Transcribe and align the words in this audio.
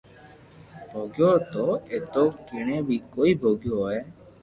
ڀوگيو 0.91 1.29
ھتو 1.41 1.65
ايتو 1.91 2.23
ڪيڻي 2.47 2.77
ڀي 2.87 2.97
ڪوئي 3.13 3.31
ڀوگيو 3.41 3.73
ھوئي 3.81 3.99